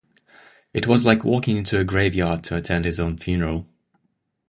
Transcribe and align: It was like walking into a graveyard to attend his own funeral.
It 0.73 0.87
was 0.87 1.05
like 1.05 1.23
walking 1.23 1.57
into 1.57 1.77
a 1.79 1.83
graveyard 1.83 2.43
to 2.45 2.55
attend 2.55 2.85
his 2.85 2.99
own 2.99 3.19
funeral. 3.19 3.67